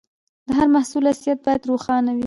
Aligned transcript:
د 0.47 0.49
هر 0.57 0.67
محصول 0.75 1.03
اصليت 1.13 1.39
باید 1.45 1.67
روښانه 1.69 2.11
وي. 2.13 2.19